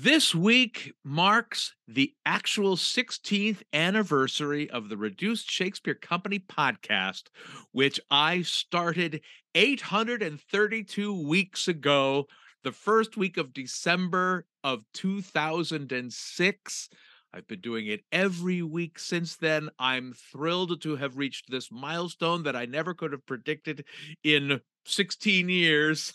[0.00, 7.24] This week marks the actual 16th anniversary of the Reduced Shakespeare Company podcast,
[7.72, 9.22] which I started
[9.56, 12.28] 832 weeks ago,
[12.62, 16.88] the first week of December of 2006.
[17.34, 19.68] I've been doing it every week since then.
[19.80, 23.84] I'm thrilled to have reached this milestone that I never could have predicted
[24.22, 26.14] in 16 years.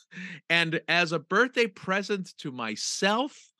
[0.50, 3.53] And as a birthday present to myself,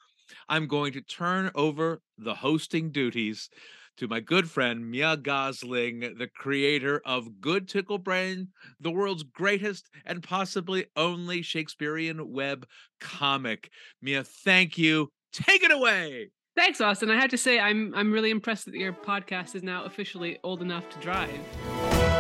[0.50, 3.50] I'm going to turn over the hosting duties
[3.98, 9.90] to my good friend Mya Gosling, the creator of Good Tickle Brain, the world's greatest
[10.06, 12.66] and possibly only Shakespearean web
[13.00, 13.70] comic.
[14.02, 15.10] Mya, thank you.
[15.32, 16.32] Take it away.
[16.56, 17.10] Thanks, Austin.
[17.10, 20.62] I have to say, I'm I'm really impressed that your podcast is now officially old
[20.62, 22.13] enough to drive.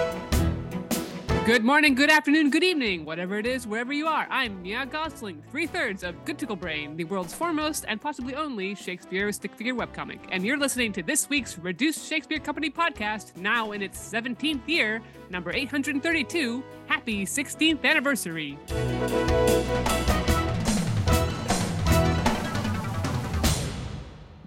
[1.45, 4.25] Good morning, good afternoon, good evening, whatever it is, wherever you are.
[4.29, 8.75] I'm Mya Gosling, three thirds of Good Tickle Brain, the world's foremost and possibly only
[8.75, 10.19] Shakespeare stick figure webcomic.
[10.31, 15.01] And you're listening to this week's Reduced Shakespeare Company podcast, now in its 17th year,
[15.29, 16.63] number 832.
[16.85, 18.57] Happy 16th anniversary.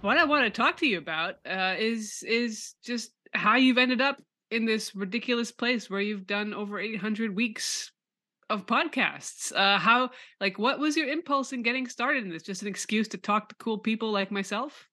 [0.01, 4.01] What I want to talk to you about uh, is is just how you've ended
[4.01, 7.93] up in this ridiculous place where you've done over 800 weeks
[8.49, 9.53] of podcasts.
[9.55, 12.43] Uh, how, like, what was your impulse in getting started in this?
[12.43, 14.89] Just an excuse to talk to cool people like myself?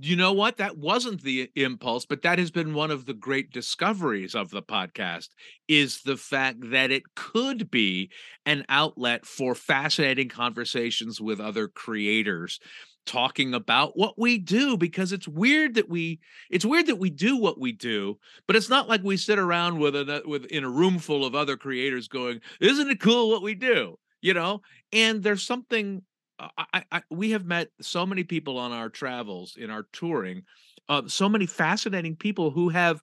[0.00, 0.58] You know what?
[0.58, 4.62] That wasn't the impulse, but that has been one of the great discoveries of the
[4.62, 5.30] podcast
[5.66, 8.10] is the fact that it could be
[8.46, 12.60] an outlet for fascinating conversations with other creators
[13.08, 16.20] talking about what we do because it's weird that we
[16.50, 19.78] it's weird that we do what we do but it's not like we sit around
[19.78, 23.42] with a with in a room full of other creators going isn't it cool what
[23.42, 23.96] we do?
[24.20, 24.62] you know?
[24.92, 26.02] And there's something
[26.38, 30.44] I, I we have met so many people on our travels in our touring
[30.88, 33.02] uh, so many fascinating people who have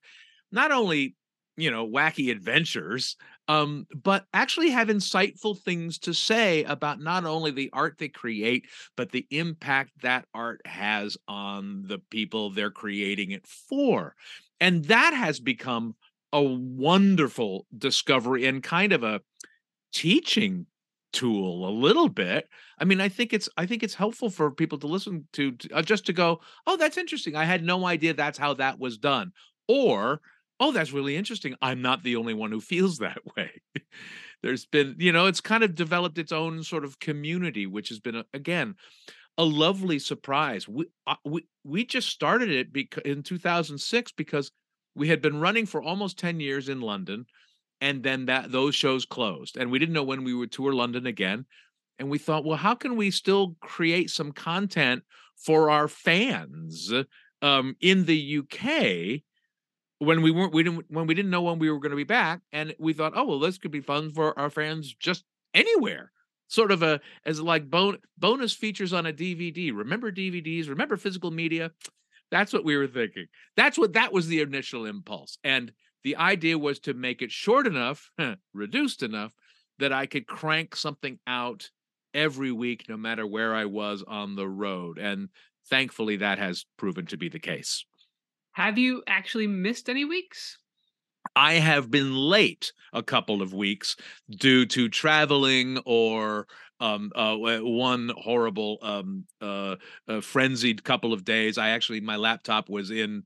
[0.51, 1.15] not only
[1.57, 3.15] you know wacky adventures
[3.47, 8.65] um, but actually have insightful things to say about not only the art they create,
[8.97, 14.15] but the impact that art has on the people they're creating it for.
[14.59, 15.95] And that has become
[16.33, 19.21] a wonderful discovery and kind of a
[19.93, 20.65] teaching
[21.13, 22.49] tool a little bit.
[22.77, 25.73] I mean i think it's i think it's helpful for people to listen to, to
[25.73, 27.35] uh, just to go oh that's interesting.
[27.35, 29.31] I had no idea that's how that was done.
[29.67, 30.19] Or
[30.59, 31.55] oh, that's really interesting.
[31.61, 33.61] I'm not the only one who feels that way.
[34.41, 37.99] There's been, you know, it's kind of developed its own sort of community, which has
[37.99, 38.75] been, a, again,
[39.37, 40.67] a lovely surprise.
[40.67, 44.51] We, uh, we, we just started it because in 2006 because
[44.95, 47.25] we had been running for almost 10 years in London
[47.81, 51.05] and then that those shows closed and we didn't know when we would tour London
[51.05, 51.45] again
[51.99, 55.03] and we thought well how can we still create some content
[55.35, 56.91] for our fans
[57.41, 59.21] um, in the UK
[59.99, 62.03] when we weren't we didn't when we didn't know when we were going to be
[62.03, 65.23] back and we thought oh well this could be fun for our fans just
[65.53, 66.11] anywhere.
[66.47, 71.31] Sort of a as like bon- bonus features on a dvd remember dvds remember physical
[71.31, 71.71] media?
[72.31, 73.27] That's what we were thinking.
[73.55, 75.71] That's what that was the initial impulse and
[76.05, 78.11] the idea was to make it short enough
[78.53, 79.33] reduced enough
[79.79, 81.69] that i could crank something out
[82.13, 85.27] every week no matter where i was on the road and
[85.69, 87.85] thankfully that has proven to be the case
[88.55, 90.57] have you actually missed any weeks?
[91.35, 93.97] I have been late a couple of weeks
[94.29, 96.47] due to traveling or
[96.79, 99.75] um, uh, one horrible um, uh,
[100.07, 101.57] uh, frenzied couple of days.
[101.57, 103.23] I actually my laptop was in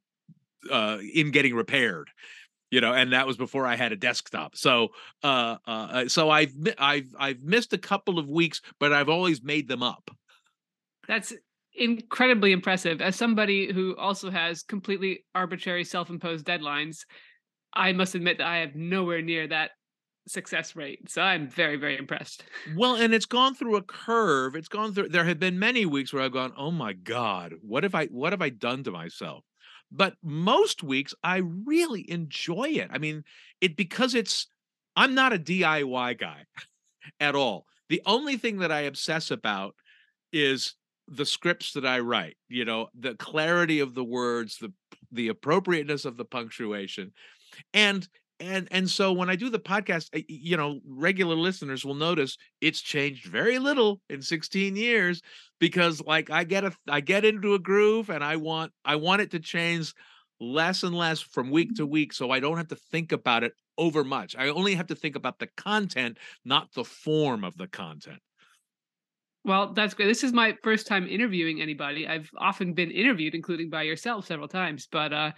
[0.71, 2.09] uh, in getting repaired,
[2.71, 4.55] you know, and that was before I had a desktop.
[4.55, 4.89] So
[5.23, 9.67] uh, uh, so I've I've I've missed a couple of weeks, but I've always made
[9.67, 10.09] them up.
[11.07, 11.33] That's
[11.75, 13.01] incredibly impressive.
[13.01, 17.05] As somebody who also has completely arbitrary self-imposed deadlines,
[17.73, 19.71] I must admit that I have nowhere near that
[20.27, 21.09] success rate.
[21.09, 22.43] So I'm very, very impressed.
[22.75, 24.55] Well, and it's gone through a curve.
[24.55, 27.83] It's gone through there have been many weeks where I've gone, "Oh my god, what
[27.83, 29.43] have I what have I done to myself?"
[29.91, 32.89] But most weeks I really enjoy it.
[32.91, 33.23] I mean,
[33.59, 34.47] it because it's
[34.95, 36.45] I'm not a DIY guy
[37.19, 37.65] at all.
[37.89, 39.75] The only thing that I obsess about
[40.31, 40.75] is
[41.09, 44.71] the scripts that I write, you know, the clarity of the words, the
[45.11, 47.11] the appropriateness of the punctuation.
[47.73, 48.07] And
[48.39, 52.81] and and so when I do the podcast, you know, regular listeners will notice it's
[52.81, 55.21] changed very little in 16 years
[55.59, 59.21] because like I get a I get into a groove and I want I want
[59.21, 59.93] it to change
[60.39, 61.91] less and less from week to mm-hmm.
[61.91, 64.35] week so I don't have to think about it over much.
[64.37, 68.19] I only have to think about the content, not the form of the content.
[69.45, 70.07] Well, that's great.
[70.07, 72.07] This is my first time interviewing anybody.
[72.07, 75.31] I've often been interviewed, including by yourself several times, but uh,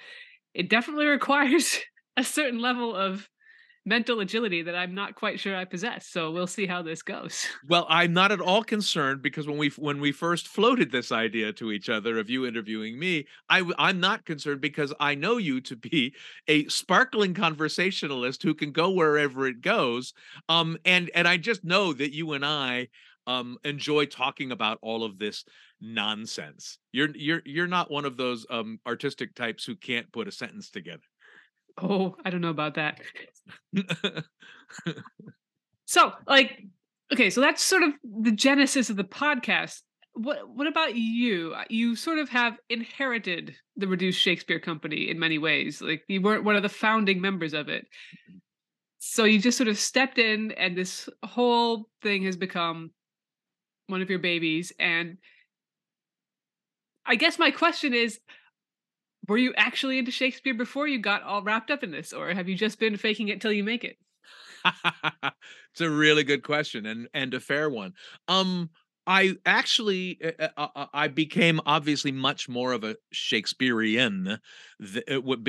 [0.53, 1.79] it definitely requires
[2.17, 3.29] a certain level of
[3.85, 6.07] mental agility that I'm not quite sure I possess.
[6.07, 7.47] So we'll see how this goes.
[7.67, 11.53] Well, I'm not at all concerned because when we when we first floated this idea
[11.53, 15.61] to each other of you interviewing me, I I'm not concerned because I know you
[15.61, 16.15] to be
[16.47, 20.13] a sparkling conversationalist who can go wherever it goes.
[20.49, 22.87] Um and and I just know that you and I
[23.27, 25.45] um enjoy talking about all of this
[25.79, 26.77] nonsense.
[26.91, 30.69] You're you're you're not one of those um artistic types who can't put a sentence
[30.69, 31.03] together.
[31.81, 32.99] Oh, I don't know about that.
[35.85, 36.63] so, like,
[37.13, 39.81] okay, so that's sort of the genesis of the podcast.
[40.13, 41.53] What what about you?
[41.55, 45.81] Uh, you sort of have inherited the Reduced Shakespeare Company in many ways.
[45.81, 47.85] Like you weren't one of the founding members of it.
[48.99, 52.91] So you just sort of stepped in and this whole thing has become
[53.91, 55.17] one of your babies and
[57.05, 58.19] I guess my question is
[59.27, 62.49] were you actually into Shakespeare before you got all wrapped up in this, or have
[62.49, 63.97] you just been faking it till you make it?
[65.71, 67.93] it's a really good question and and a fair one.
[68.27, 68.69] Um,
[69.07, 74.37] I actually uh, uh, uh, I became obviously much more of a Shakespearean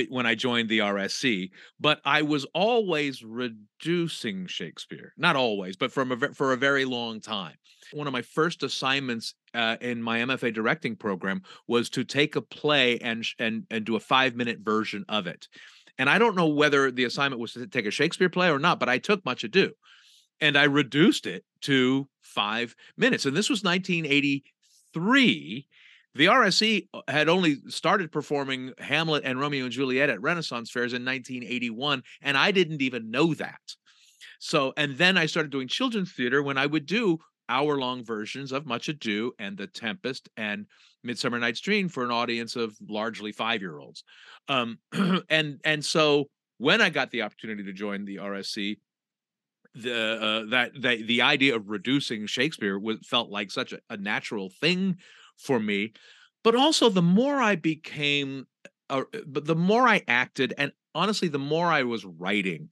[0.08, 5.12] when I joined the RSC, but I was always reducing Shakespeare.
[5.18, 7.56] Not always, but from a, for a very long time.
[7.92, 12.42] One of my first assignments uh, in my MFA directing program was to take a
[12.42, 15.46] play and and and do a five minute version of it.
[15.98, 18.80] And I don't know whether the assignment was to take a Shakespeare play or not,
[18.80, 19.72] but I took Much Ado,
[20.42, 23.24] and I reduced it to five minutes.
[23.24, 25.68] And this was 1983.
[26.14, 30.92] The RSC uh, had only started performing Hamlet and Romeo and Juliet at Renaissance fairs
[30.92, 33.60] in 1981, and I didn't even know that.
[34.38, 38.52] So, and then I started doing children's theater when I would do hour long versions
[38.52, 40.66] of Much Ado and The Tempest and
[41.04, 44.02] Midsummer Night's Dream for an audience of largely five year olds.
[44.48, 44.78] Um,
[45.30, 46.28] and and so
[46.58, 48.76] when I got the opportunity to join the RSC,
[49.74, 53.96] the uh, that the the idea of reducing Shakespeare was felt like such a, a
[53.96, 54.96] natural thing
[55.38, 55.92] for me.
[56.44, 58.46] But also, the more I became,
[58.90, 62.68] uh, but the more I acted, and honestly, the more I was writing,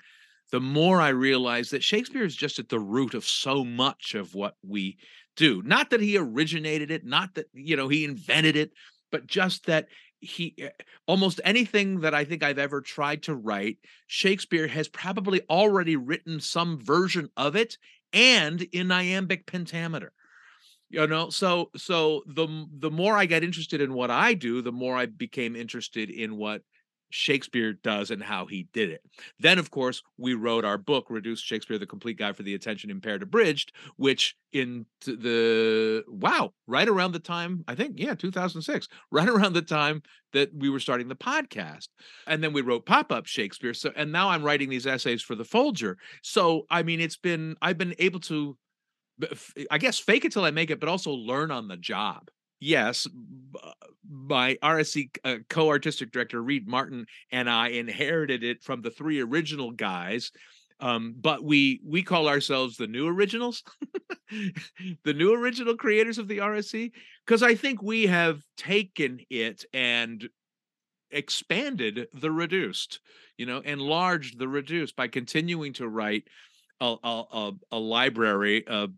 [0.50, 4.34] the more I realized that Shakespeare is just at the root of so much of
[4.34, 4.98] what we
[5.36, 5.62] do.
[5.64, 8.72] Not that he originated it, not that, you know, he invented it,
[9.12, 9.86] but just that
[10.20, 10.70] he eh,
[11.06, 16.40] almost anything that I think I've ever tried to write, Shakespeare has probably already written
[16.40, 17.78] some version of it
[18.12, 20.12] and in iambic pentameter
[20.90, 21.30] you know?
[21.30, 25.06] So so the the more i got interested in what i do the more i
[25.06, 26.62] became interested in what
[27.10, 29.02] Shakespeare does and how he did it.
[29.38, 32.90] Then, of course, we wrote our book, Reduced Shakespeare, the Complete Guide for the Attention
[32.90, 39.28] Impaired Abridged, which in the wow, right around the time, I think, yeah, 2006, right
[39.28, 40.02] around the time
[40.32, 41.88] that we were starting the podcast.
[42.26, 43.74] And then we wrote Pop Up Shakespeare.
[43.74, 45.98] So, and now I'm writing these essays for the Folger.
[46.22, 48.56] So, I mean, it's been, I've been able to,
[49.70, 52.30] I guess, fake it till I make it, but also learn on the job
[52.60, 53.06] yes,
[54.08, 59.70] my RSC uh, co-artistic director Reed Martin and I inherited it from the three original
[59.70, 60.30] guys.
[60.80, 63.62] Um, but we we call ourselves the new originals,
[65.04, 66.92] the new original creators of the RSC,
[67.26, 70.26] because I think we have taken it and
[71.10, 73.00] expanded the reduced,
[73.36, 76.24] you know, enlarged the reduced by continuing to write
[76.80, 78.90] a, a, a, library of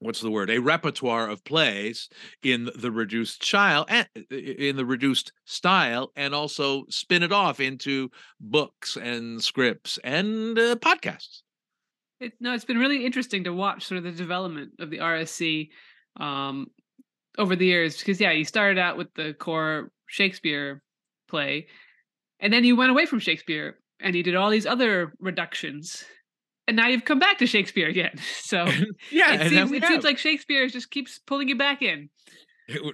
[0.00, 2.08] what's the word a repertoire of plays
[2.42, 8.10] in the reduced style and in the reduced style and also spin it off into
[8.40, 11.42] books and scripts and uh, podcasts.
[12.20, 15.68] It, no it's been really interesting to watch sort of the development of the rsc
[16.16, 16.66] um,
[17.36, 20.82] over the years because yeah you started out with the core shakespeare
[21.28, 21.66] play
[22.40, 26.04] and then you went away from shakespeare and you did all these other reductions
[26.68, 28.12] and now you've come back to Shakespeare again.
[28.48, 28.64] So
[29.10, 32.08] yeah, it, seems, it seems, like Shakespeare just keeps pulling you back in.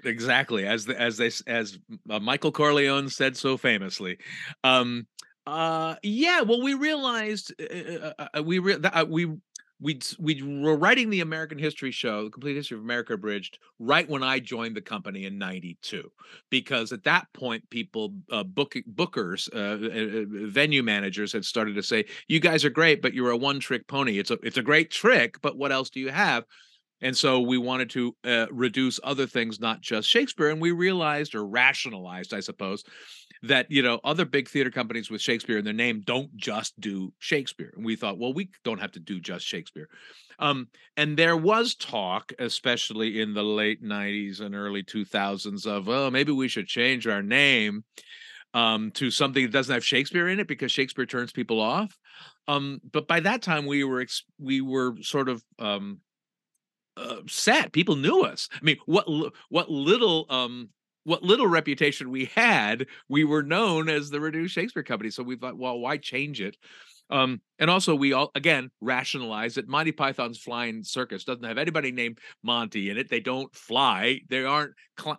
[0.05, 1.79] Exactly, as the, as they as
[2.11, 4.19] uh, Michael Corleone said so famously.
[4.65, 5.07] Um,
[5.47, 9.33] uh, yeah, well, we realized uh, uh, uh we re- that, we
[9.81, 14.09] we we were writing the American History Show, the Complete History of America Abridged, right
[14.09, 16.11] when I joined the company in '92,
[16.51, 21.75] because at that point, people uh, book bookers, uh, uh, uh, venue managers had started
[21.75, 24.19] to say, "You guys are great, but you're a one-trick pony.
[24.19, 26.45] It's a it's a great trick, but what else do you have?"
[27.01, 31.35] And so we wanted to uh, reduce other things, not just Shakespeare, and we realized
[31.35, 32.85] or rationalized, I suppose,
[33.47, 37.13] that you know other big theater companies with Shakespeare in their name don't just do
[37.19, 39.89] Shakespeare, and we thought, well, we don't have to do just Shakespeare.
[40.39, 46.11] Um, and there was talk, especially in the late '90s and early 2000s, of oh,
[46.11, 47.85] maybe we should change our name
[48.55, 51.97] um, to something that doesn't have Shakespeare in it because Shakespeare turns people off.
[52.47, 56.01] Um, but by that time, we were ex- we were sort of um,
[56.97, 57.73] uh, set.
[57.73, 58.49] People knew us.
[58.53, 59.07] I mean, what
[59.49, 60.71] what little um,
[61.05, 65.11] what little reputation we had, we were known as the Reduced Shakespeare Company.
[65.11, 66.57] So we thought, well, why change it?
[67.11, 71.93] Um, and also we all again rationalize that Monty Python's Flying Circus doesn't have anybody
[71.93, 73.11] named Monty in it.
[73.11, 74.21] They don't fly.
[74.31, 74.73] They aren't.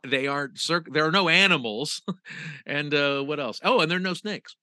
[0.03, 0.57] They aren't.
[0.57, 2.01] Cir- there are no animals.
[2.65, 3.59] and uh, what else?
[3.63, 4.55] Oh, and there are no snakes.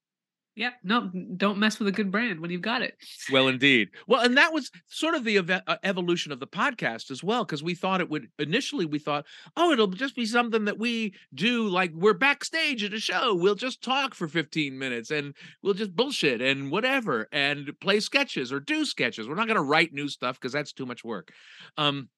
[0.55, 2.99] Yeah, no, don't mess with a good brand when you've got it.
[3.31, 3.89] Well, indeed.
[4.07, 7.45] Well, and that was sort of the ev- uh, evolution of the podcast as well,
[7.45, 9.25] because we thought it would initially, we thought,
[9.57, 13.35] oh, it'll just be something that we do like we're backstage at a show.
[13.35, 18.53] We'll just talk for 15 minutes and we'll just bullshit and whatever and play sketches
[18.53, 19.27] or do sketches.
[19.27, 21.33] We're not going to write new stuff because that's too much work.
[21.79, 22.11] Um,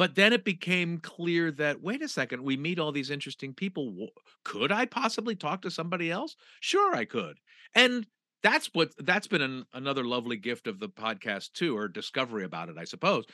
[0.00, 4.08] but then it became clear that wait a second, we meet all these interesting people.
[4.46, 6.36] Could I possibly talk to somebody else?
[6.60, 7.36] Sure, I could.
[7.74, 8.06] And
[8.42, 12.68] that's what that's been an, another lovely gift of the podcast too, or discovery about
[12.68, 13.24] it, I suppose,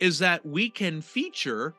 [0.00, 1.74] is that we can feature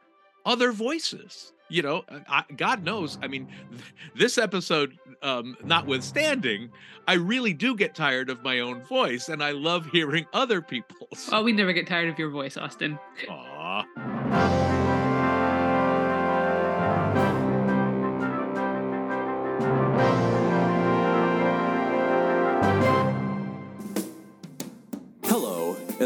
[0.46, 3.48] other voices you know uh, I, god knows i mean
[4.16, 6.70] this episode um notwithstanding
[7.08, 11.30] i really do get tired of my own voice and i love hearing other people's
[11.32, 12.98] oh we never get tired of your voice austin
[13.28, 14.57] Aww.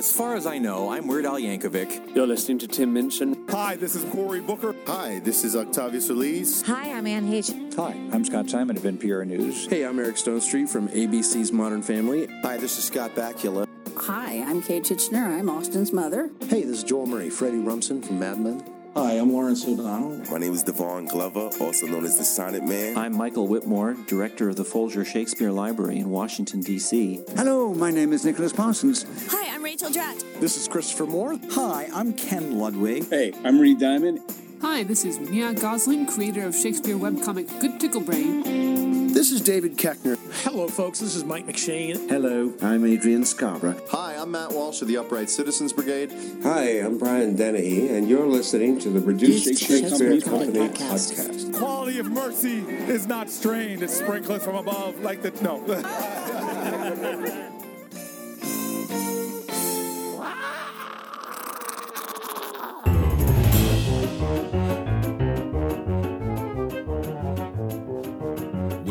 [0.01, 2.15] As far as I know, I'm Weird Al Yankovic.
[2.15, 3.45] You're listening to Tim Minchin.
[3.49, 4.73] Hi, this is Cory Booker.
[4.87, 6.63] Hi, this is Octavio Solis.
[6.63, 7.75] Hi, I'm Anne Heche.
[7.75, 9.67] Hi, I'm Scott Simon of NPR News.
[9.67, 12.27] Hey, I'm Eric Stonestreet from ABC's Modern Family.
[12.41, 13.67] Hi, this is Scott Bakula.
[13.95, 15.37] Hi, I'm Kate Tichenor.
[15.37, 16.31] I'm Austin's mother.
[16.49, 18.80] Hey, this is Joel Murray, Freddie Rumsen from Mad Men.
[18.93, 20.21] Hi, I'm Lawrence O'Donnell.
[20.29, 22.97] My name is Devon Glover, also known as the Sonnet Man.
[22.97, 27.21] I'm Michael Witmore, director of the Folger Shakespeare Library in Washington, D.C.
[27.37, 29.05] Hello, my name is Nicholas Parsons.
[29.29, 30.25] Hi, I'm Rachel Dratch.
[30.41, 31.39] This is Christopher Moore.
[31.51, 33.09] Hi, I'm Ken Ludwig.
[33.09, 34.19] Hey, I'm Reed Diamond.
[34.61, 38.70] Hi, this is Mya Gosling, creator of Shakespeare webcomic Good Tickle Brain.
[39.21, 40.17] This is David Koechner.
[40.43, 40.99] Hello, folks.
[40.99, 42.09] This is Mike McShane.
[42.09, 43.79] Hello, I'm Adrian Scarborough.
[43.89, 46.11] Hi, I'm Matt Walsh of the Upright Citizens Brigade.
[46.41, 51.13] Hi, I'm Brian Dennehy, and you're listening to the Reduced Shakespeare, Shakespeare Company, Company podcast.
[51.13, 51.53] podcast.
[51.55, 55.63] Quality of mercy is not strained; it's sprinkled from above, like the no.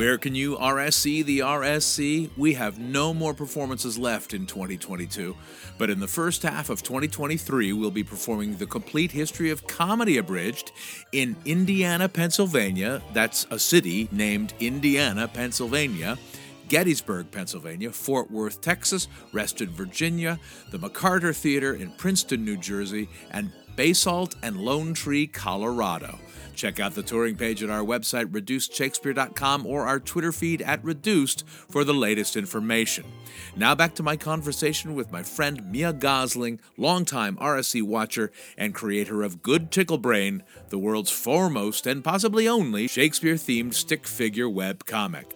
[0.01, 2.31] Where can you RSC the RSC?
[2.39, 5.37] We have no more performances left in 2022,
[5.77, 10.17] but in the first half of 2023, we'll be performing the complete history of comedy
[10.17, 10.73] abridged
[11.13, 13.03] in Indiana, Pennsylvania.
[13.13, 16.17] That's a city named Indiana, Pennsylvania.
[16.71, 20.39] Gettysburg, Pennsylvania, Fort Worth, Texas, Reston, Virginia,
[20.71, 26.19] the McCarter Theater in Princeton, New Jersey, and Basalt and Lone Tree, Colorado.
[26.55, 31.45] Check out the touring page at our website, reducedshakespeare.com, or our Twitter feed at Reduced
[31.69, 33.05] for the latest information.
[33.57, 39.25] Now back to my conversation with my friend Mya Gosling, longtime RSC watcher and creator
[39.25, 44.85] of Good Tickle Brain, the world's foremost and possibly only Shakespeare themed stick figure web
[44.87, 45.35] comic.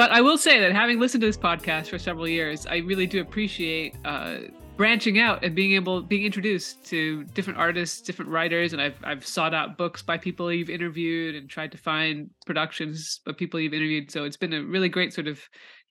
[0.00, 3.06] But I will say that having listened to this podcast for several years, I really
[3.06, 4.38] do appreciate uh,
[4.78, 8.72] branching out and being able being introduced to different artists different writers.
[8.72, 13.20] And i've i've sought out books by people you've interviewed and tried to find productions
[13.26, 14.10] of people you've interviewed.
[14.10, 15.38] So it's been a really great sort of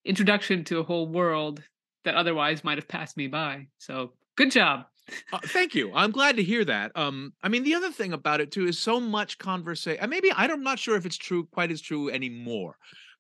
[0.04, 1.62] introduction to a whole world
[2.04, 3.68] that otherwise might have passed me by.
[3.78, 4.86] So good job.
[5.32, 5.92] Uh, thank you.
[5.94, 6.94] I'm glad to hear that.
[6.96, 10.64] Um i mean the other thing about it too is so much conversation maybe i'm
[10.64, 12.76] not sure if it's true quite as true anymore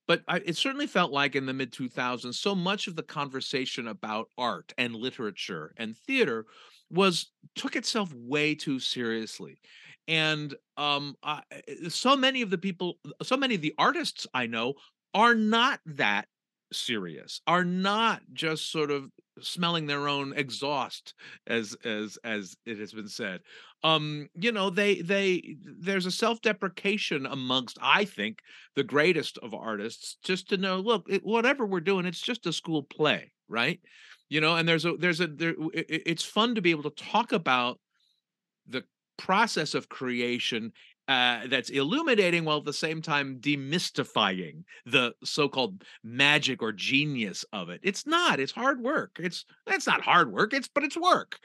[0.09, 3.87] but I, it certainly felt like in the mid 2000s so much of the conversation
[3.87, 6.47] about art and literature and theater
[6.89, 9.59] was took itself way too seriously.
[10.07, 11.43] And um, I,
[11.89, 14.73] so many of the people so many of the artists i know
[15.13, 16.27] are not that
[16.71, 19.11] serious are not just sort of
[19.41, 21.13] smelling their own exhaust
[21.47, 23.41] as as as it has been said.
[23.83, 28.39] Um you know they they there's a self-deprecation amongst i think
[28.75, 32.53] the greatest of artists just to know look it, whatever we're doing it's just a
[32.53, 33.79] school play right?
[34.29, 37.03] You know and there's a there's a there it, it's fun to be able to
[37.03, 37.79] talk about
[38.67, 38.83] the
[39.17, 40.71] process of creation
[41.09, 47.69] uh, that's illuminating while at the same time demystifying the so-called magic or genius of
[47.69, 47.81] it.
[47.81, 48.39] It's not.
[48.39, 49.17] It's hard work.
[49.19, 50.53] It's that's not hard work.
[50.53, 51.39] It's but it's work.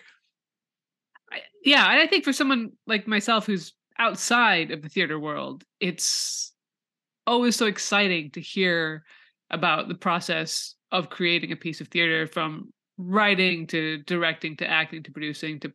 [1.33, 5.65] I, yeah, and I think for someone like myself who's outside of the theater world,
[5.81, 6.53] it's
[7.27, 9.03] always so exciting to hear
[9.49, 15.03] about the process of creating a piece of theater from writing to directing to acting
[15.05, 15.73] to producing to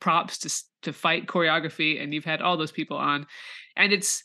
[0.00, 3.26] props to to fight choreography and you've had all those people on
[3.76, 4.22] and it's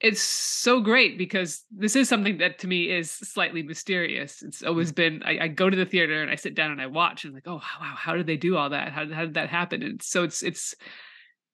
[0.00, 4.42] it's so great because this is something that to me is slightly mysterious.
[4.42, 6.86] It's always been I, I go to the theater and I sit down and I
[6.86, 8.92] watch and I'm like, oh wow, how did they do all that?
[8.92, 9.82] How, how did that happen?
[9.82, 10.74] And so it's it's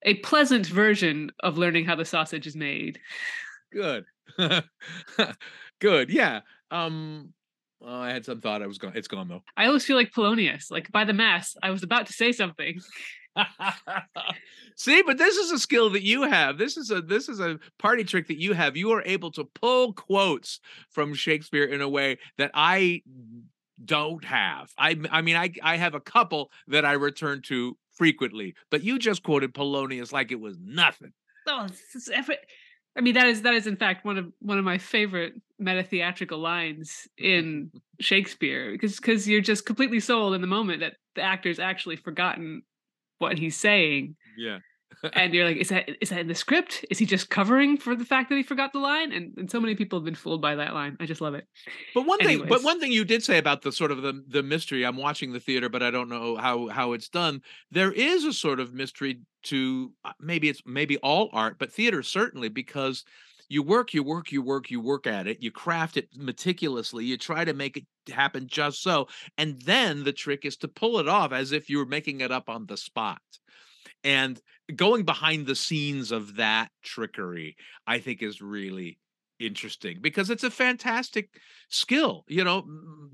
[0.05, 3.01] a pleasant version of learning how the sausage is made.
[3.73, 4.05] Good.
[5.81, 6.11] Good.
[6.11, 6.41] Yeah.
[6.71, 7.33] Um
[7.81, 8.93] well, I had some thought I was gone.
[8.95, 9.43] It's gone though.
[9.57, 11.55] I always feel like Polonius, like by the mass.
[11.63, 12.81] I was about to say something.
[14.77, 16.59] See, but this is a skill that you have.
[16.59, 18.77] This is a this is a party trick that you have.
[18.77, 23.03] You are able to pull quotes from Shakespeare in a way that I
[23.85, 24.71] don't have.
[24.79, 28.99] I I mean I I have a couple that I return to frequently, but you
[28.99, 31.13] just quoted Polonius like it was nothing.
[31.47, 31.69] Oh,
[32.13, 32.37] every,
[32.97, 35.83] I mean that is that is in fact one of one of my favorite meta
[35.83, 41.23] theatrical lines in Shakespeare because because you're just completely sold in the moment that the
[41.23, 42.63] actor's actually forgotten
[43.19, 44.17] what he's saying.
[44.37, 44.59] Yeah.
[45.13, 46.85] and you're like, is that is that in the script?
[46.91, 49.13] Is he just covering for the fact that he forgot the line?
[49.13, 50.97] And and so many people have been fooled by that line.
[51.01, 51.47] I just love it.
[51.95, 52.41] But one Anyways.
[52.41, 54.85] thing, but one thing you did say about the sort of the the mystery.
[54.85, 57.43] I'm watching the theater, but I don't know how how it's done.
[57.71, 62.03] There is a sort of mystery to uh, maybe it's maybe all art, but theater
[62.03, 63.05] certainly because
[63.49, 67.17] you work, you work, you work, you work at it, you craft it meticulously, you
[67.17, 69.09] try to make it happen just so.
[69.39, 72.33] And then the trick is to pull it off as if you were making it
[72.33, 73.21] up on the spot.
[74.03, 74.41] And
[74.75, 78.99] going behind the scenes of that trickery, I think is really
[79.39, 81.29] interesting because it's a fantastic
[81.69, 82.65] skill you know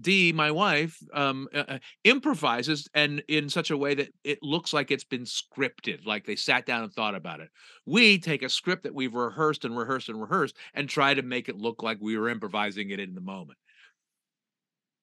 [0.01, 4.73] dee my wife um uh, uh, improvises and in such a way that it looks
[4.73, 7.49] like it's been scripted like they sat down and thought about it.
[7.87, 11.49] We take a script that we've rehearsed and rehearsed and rehearsed and try to make
[11.49, 13.59] it look like we were improvising it in the moment.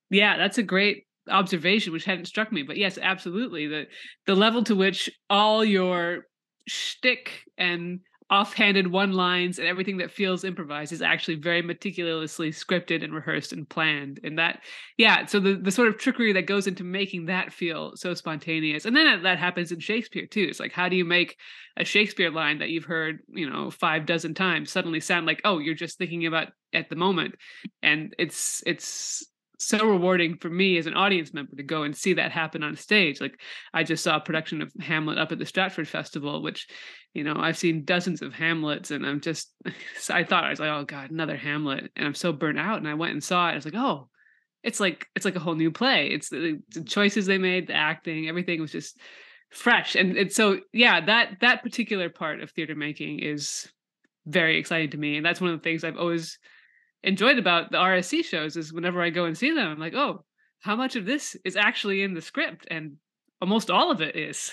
[0.10, 3.86] Yeah that's a great observation which hadn't struck me but yes absolutely the
[4.26, 6.26] the level to which all your
[6.68, 8.00] shtick and
[8.30, 13.54] offhanded one lines and everything that feels improvised is actually very meticulously scripted and rehearsed
[13.54, 14.20] and planned.
[14.24, 14.62] And that
[14.98, 18.86] yeah so the, the sort of trickery that goes into making that feel so spontaneous.
[18.86, 20.46] And then that, that happens in shakespeare too.
[20.50, 21.38] It's like how do you make
[21.76, 25.60] a shakespeare line that you've heard you know five dozen times suddenly sound like oh
[25.60, 27.36] you're just thinking about at the moment?
[27.82, 29.26] And it's it's
[29.60, 32.78] so rewarding for me as an audience member to go and see that happen on
[32.78, 33.20] stage.
[33.20, 33.40] Like
[33.74, 36.68] I just saw a production of Hamlet up at the Stratford Festival, which,
[37.14, 39.54] you know, I've seen dozens of Hamlets and I'm just,
[40.10, 41.92] I thought I was like, oh God, another Hamlet.
[41.98, 42.78] And I'm so burnt out.
[42.78, 43.52] And I went and saw it.
[43.52, 44.08] I was like, oh,
[44.64, 46.08] it's like, it's like a whole new play.
[46.08, 48.98] It's the, the choices they made, the acting, everything was just
[49.52, 49.96] fresh.
[49.96, 53.70] And it's so, yeah, that, that particular part of theater making is
[54.26, 55.18] very exciting to me.
[55.18, 56.40] And that's one of the things I've always,
[57.04, 60.24] enjoyed about the RSC shows is whenever I go and see them, I'm like, oh,
[60.60, 62.68] how much of this is actually in the script?
[62.70, 62.98] And
[63.42, 64.52] almost all of it is.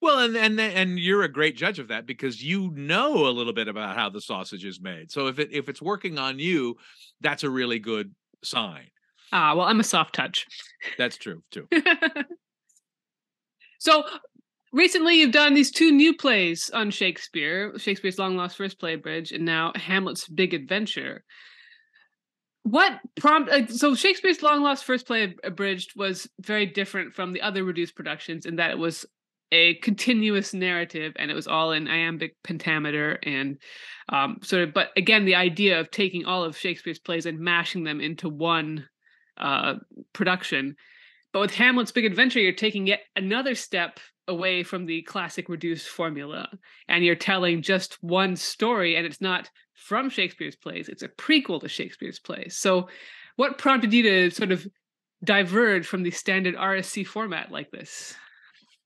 [0.00, 3.54] Well, and and and you're a great judge of that because you know a little
[3.54, 5.10] bit about how the sausage is made.
[5.10, 6.76] So if it if it's working on you,
[7.22, 8.88] that's a really good sign.
[9.32, 10.46] Ah, well, I'm a soft touch.
[10.98, 11.66] That's true too.
[13.78, 14.04] so
[14.74, 19.32] recently you've done these two new plays on Shakespeare, Shakespeare's long lost first play bridge,
[19.32, 21.24] and now Hamlet's Big Adventure
[22.64, 27.42] what prompt uh, so shakespeare's long lost first play abridged was very different from the
[27.42, 29.06] other reduced productions in that it was
[29.52, 33.58] a continuous narrative and it was all in iambic pentameter and
[34.08, 37.84] um, sort of but again the idea of taking all of shakespeare's plays and mashing
[37.84, 38.88] them into one
[39.36, 39.74] uh,
[40.12, 40.74] production.
[41.32, 45.88] But with hamlet's big adventure you're taking yet another step away from the classic reduced
[45.88, 46.48] formula
[46.88, 50.88] and you're telling just one story and it's not from Shakespeare's plays.
[50.88, 52.56] It's a prequel to Shakespeare's plays.
[52.56, 52.88] So,
[53.36, 54.66] what prompted you to sort of
[55.22, 58.14] diverge from the standard RSC format like this?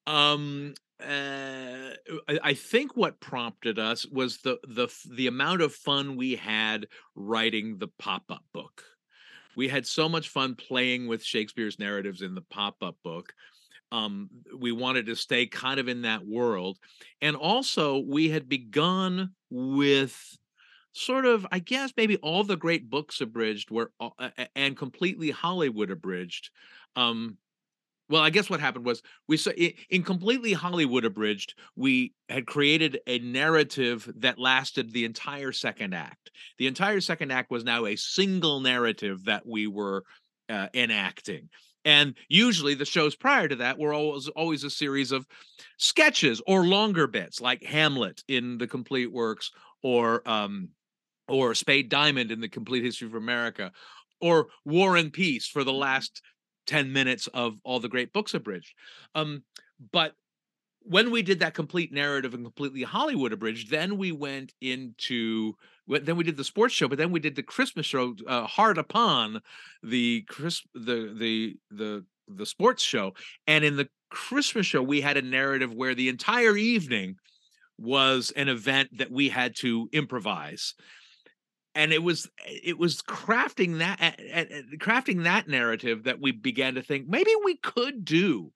[0.06, 1.90] Um, uh,
[2.42, 7.78] I think what prompted us was the the the amount of fun we had writing
[7.78, 8.82] the pop up book.
[9.56, 13.32] We had so much fun playing with Shakespeare's narratives in the pop up book.
[13.92, 16.78] Um, we wanted to stay kind of in that world,
[17.20, 20.36] and also we had begun with
[20.92, 23.90] sort of i guess maybe all the great books abridged were
[24.56, 26.50] and completely hollywood abridged
[26.96, 27.36] um
[28.10, 33.00] well, I guess what happened was we saw in completely Hollywood abridged, we had created
[33.06, 36.30] a narrative that lasted the entire second act.
[36.58, 40.04] The entire second act was now a single narrative that we were
[40.48, 41.50] uh, enacting.
[41.84, 45.26] And usually the shows prior to that were always always a series of
[45.76, 49.50] sketches or longer bits, like Hamlet in the complete works,
[49.82, 50.70] or um,
[51.28, 53.72] or Spade Diamond in the Complete History of America,
[54.20, 56.22] or War and Peace for the last
[56.66, 58.74] 10 minutes of all the great books abridged.
[59.14, 59.42] Um,
[59.92, 60.14] but
[60.82, 65.54] when we did that complete narrative and completely Hollywood abridged, then we went into
[65.86, 68.76] then we did the sports show, but then we did the Christmas show uh, hard
[68.76, 69.40] upon
[69.82, 73.14] the Chris the the the the sports show,
[73.46, 77.16] and in the Christmas show we had a narrative where the entire evening
[77.78, 80.74] was an event that we had to improvise
[81.74, 83.98] and it was it was crafting that
[84.78, 88.52] crafting that narrative that we began to think maybe we could do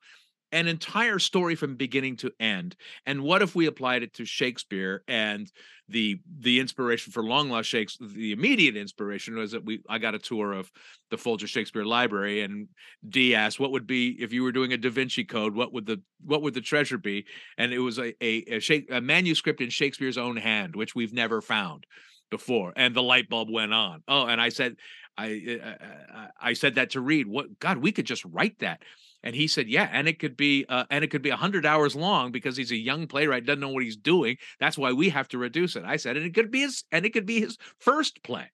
[0.51, 5.03] an entire story from beginning to end and what if we applied it to shakespeare
[5.09, 5.51] and
[5.89, 10.15] the the inspiration for long lost shakespeare the immediate inspiration was that we i got
[10.15, 10.71] a tour of
[11.11, 12.69] the folger shakespeare library and
[13.09, 15.87] d asked what would be if you were doing a da vinci code what would
[15.87, 17.27] the what would the treasure be?
[17.59, 21.41] And it was a a, a, a manuscript in shakespeare's own hand which we've never
[21.41, 21.87] found
[22.33, 24.03] before and the light bulb went on.
[24.09, 24.77] Oh and i said
[25.17, 28.25] I, I eh, eh, eh, i said that to Reed what god we could just
[28.25, 28.83] write that.
[29.23, 31.95] And he said yeah and it could be uh, and it could be 100 hours
[31.95, 34.39] long because he's a young playwright doesn't know what he's doing.
[34.59, 35.85] That's why we have to reduce it.
[35.85, 38.51] I said and it could be his and it could be his first play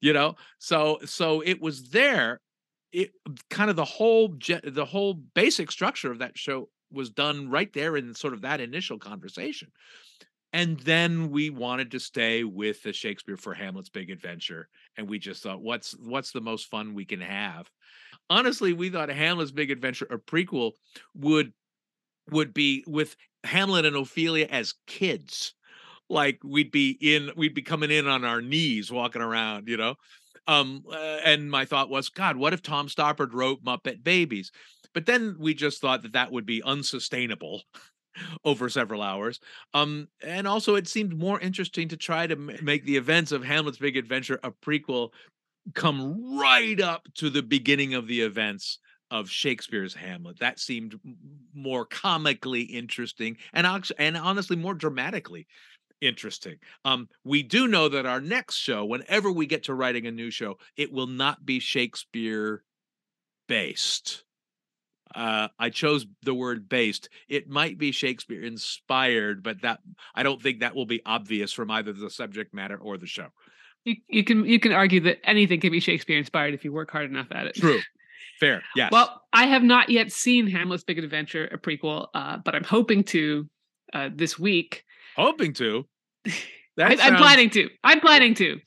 [0.00, 0.36] you know?
[0.58, 2.40] So so it was there.
[2.92, 3.10] It
[3.50, 7.96] kind of the whole the whole basic structure of that show was done right there
[7.96, 9.70] in sort of that initial conversation
[10.52, 15.18] and then we wanted to stay with the Shakespeare for Hamlet's Big Adventure, and we
[15.18, 17.70] just thought, what's what's the most fun we can have?
[18.30, 20.72] Honestly, we thought Hamlet's Big Adventure, a prequel,
[21.14, 21.52] would
[22.30, 25.54] would be with Hamlet and Ophelia as kids.
[26.10, 29.94] Like we'd be in, we'd be coming in on our knees, walking around, you know.
[30.46, 34.50] Um, uh, and my thought was, God, what if Tom Stoppard wrote Muppet Babies?
[34.94, 37.62] But then we just thought that that would be unsustainable
[38.44, 39.40] over several hours.
[39.74, 43.44] Um, and also, it seemed more interesting to try to m- make the events of
[43.44, 45.10] Hamlet's Big Adventure a prequel
[45.74, 48.78] come right up to the beginning of the events
[49.10, 50.38] of Shakespeare's Hamlet.
[50.38, 50.98] That seemed
[51.54, 53.66] more comically interesting and
[53.98, 55.46] and honestly more dramatically
[56.00, 56.58] interesting.
[56.84, 60.30] Um, we do know that our next show, whenever we get to writing a new
[60.30, 62.62] show, it will not be Shakespeare
[63.48, 64.24] based
[65.14, 67.08] uh, I chose the word based.
[67.28, 69.80] It might be Shakespeare inspired, but that
[70.14, 73.28] I don't think that will be obvious from either the subject matter or the show.
[73.84, 76.90] You, you can you can argue that anything can be Shakespeare inspired if you work
[76.90, 77.54] hard enough at it.
[77.54, 77.80] True.
[78.40, 78.62] Fair.
[78.76, 78.92] Yes.
[78.92, 83.02] Well, I have not yet seen Hamlet's Big Adventure, a prequel, uh, but I'm hoping
[83.04, 83.48] to
[83.92, 84.84] uh, this week.
[85.16, 85.86] Hoping to.
[86.78, 87.68] I, am planning to.
[87.82, 88.60] I'm planning to.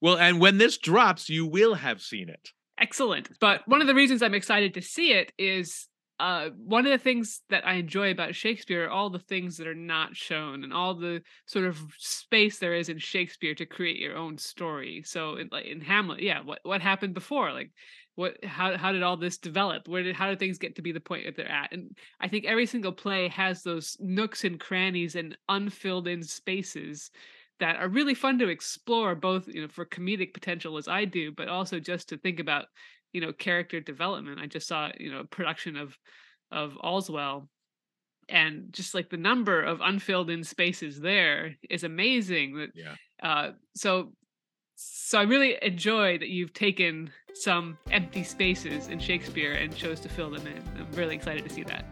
[0.00, 2.50] Well, and when this drops, you will have seen it.
[2.80, 3.28] Excellent.
[3.40, 5.88] But one of the reasons I'm excited to see it is
[6.20, 9.68] uh, one of the things that I enjoy about Shakespeare are all the things that
[9.68, 13.98] are not shown and all the sort of space there is in Shakespeare to create
[13.98, 15.02] your own story.
[15.04, 17.52] So in, like in Hamlet, yeah, what what happened before?
[17.52, 17.70] Like
[18.16, 19.86] what how how did all this develop?
[19.86, 21.72] Where did how did things get to be the point that they're at?
[21.72, 27.12] And I think every single play has those nooks and crannies and unfilled in spaces
[27.60, 31.32] that are really fun to explore both you know for comedic potential as i do
[31.32, 32.66] but also just to think about
[33.12, 34.40] you know character development.
[34.40, 35.96] I just saw you know production of
[36.50, 37.48] of All's Well
[38.28, 42.94] and just like the number of unfilled in spaces there is amazing that yeah.
[43.22, 44.12] uh so
[44.76, 50.08] so i really enjoy that you've taken some empty spaces in shakespeare and chose to
[50.08, 50.62] fill them in.
[50.78, 51.84] I'm really excited to see that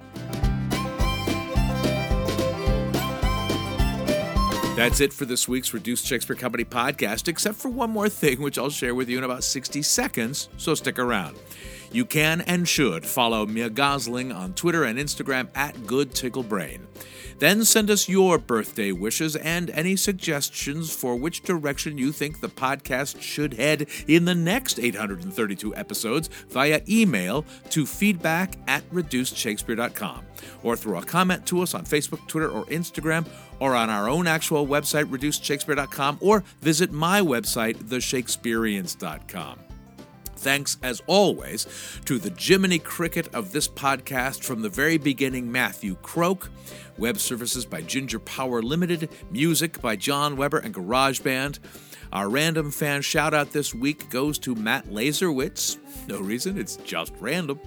[4.76, 8.58] That's it for this week's Reduced Shakespeare Company podcast, except for one more thing, which
[8.58, 11.38] I'll share with you in about 60 seconds, so stick around.
[11.92, 16.86] You can and should follow Mya Gosling on Twitter and Instagram at Good Tickle Brain.
[17.38, 22.48] Then send us your birthday wishes and any suggestions for which direction you think the
[22.48, 30.24] podcast should head in the next 832 episodes via email to feedback at reducedshakespeare.com
[30.62, 33.26] or through a comment to us on Facebook, Twitter, or Instagram
[33.60, 39.65] or on our own actual website, reducedshakespeare.com, or visit my website, theshakespeareans.com.
[40.36, 41.66] Thanks, as always,
[42.04, 46.50] to the Jiminy Cricket of this podcast from the very beginning, Matthew Croak.
[46.98, 49.08] Web services by Ginger Power Limited.
[49.30, 51.58] Music by John Weber and GarageBand.
[52.12, 55.78] Our random fan shout out this week goes to Matt Laserwitz.
[56.06, 57.58] No reason, it's just random.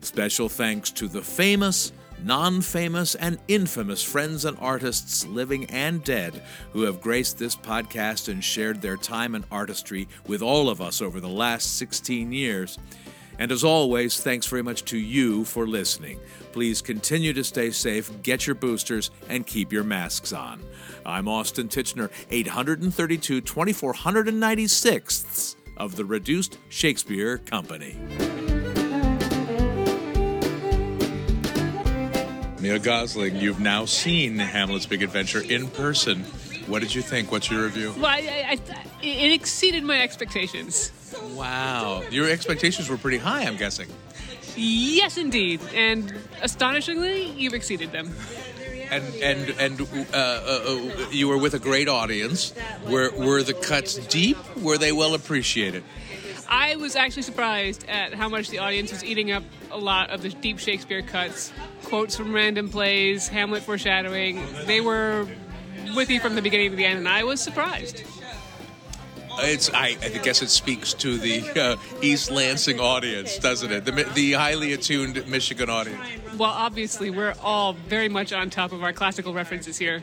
[0.00, 1.92] Special thanks to the famous,
[2.24, 8.28] non famous, and infamous friends and artists, living and dead, who have graced this podcast
[8.28, 12.78] and shared their time and artistry with all of us over the last 16 years.
[13.38, 16.20] And as always, thanks very much to you for listening.
[16.52, 20.62] Please continue to stay safe, get your boosters, and keep your masks on.
[21.04, 27.96] I'm Austin Tichenor, 832 2496th of the Reduced Shakespeare Company.
[32.62, 36.20] Mya Gosling, you've now seen Hamlet's Big Adventure in person.
[36.68, 37.32] What did you think?
[37.32, 37.92] What's your review?
[37.96, 38.20] Well, I,
[38.50, 38.58] I,
[39.02, 40.92] it exceeded my expectations.
[41.34, 42.04] Wow.
[42.12, 43.88] Your expectations were pretty high, I'm guessing.
[44.54, 45.60] Yes, indeed.
[45.74, 48.14] And astonishingly, you've exceeded them.
[48.92, 52.52] And and and uh, uh, uh, you were with a great audience.
[52.86, 54.36] Were were the cuts deep?
[54.56, 55.82] Were they well appreciated?
[56.52, 60.20] I was actually surprised at how much the audience was eating up a lot of
[60.20, 61.50] the deep Shakespeare cuts,
[61.84, 64.38] quotes from random plays, Hamlet foreshadowing.
[64.66, 65.26] They were
[65.96, 68.02] with you from the beginning to the end, and I was surprised.
[69.38, 73.86] It's I, I guess it speaks to the uh, East Lansing audience, doesn't it?
[73.86, 75.98] The, the highly attuned Michigan audience.
[76.36, 80.02] Well, obviously, we're all very much on top of our classical references here.